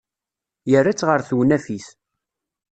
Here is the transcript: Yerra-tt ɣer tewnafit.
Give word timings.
Yerra-tt 0.71 1.07
ɣer 1.07 1.19
tewnafit. 1.27 1.87